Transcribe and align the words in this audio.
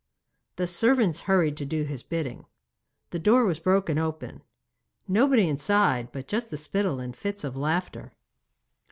The 0.55 0.65
servants 0.65 1.19
hurried 1.29 1.55
to 1.57 1.63
do 1.67 1.83
his 1.83 2.01
bidding. 2.01 2.47
The 3.11 3.19
door 3.19 3.45
was 3.45 3.59
broken 3.59 3.99
open. 3.99 4.41
Nobody 5.07 5.47
inside; 5.47 6.11
but 6.11 6.27
just 6.27 6.49
the 6.49 6.57
spittle 6.57 6.99
in 6.99 7.13
fits 7.13 7.43
of 7.43 7.55
laughter! 7.55 8.15